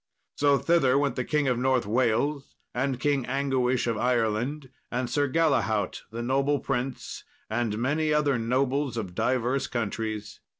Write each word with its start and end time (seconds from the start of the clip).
So 0.35 0.57
thither 0.57 0.97
went 0.97 1.15
the 1.15 1.23
King 1.23 1.47
of 1.47 1.59
North 1.59 1.85
Wales, 1.85 2.55
and 2.73 2.99
King 2.99 3.23
Anguish 3.27 3.85
of 3.85 3.99
Ireland, 3.99 4.71
and 4.91 5.07
Sir 5.07 5.29
Galahaut 5.29 6.01
the 6.09 6.23
noble 6.23 6.59
prince, 6.59 7.23
and 7.51 7.77
many 7.77 8.11
other 8.11 8.39
nobles 8.39 8.97
of 8.97 9.13
divers 9.13 9.67
countries. 9.67 10.39